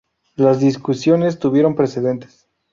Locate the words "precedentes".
1.75-2.49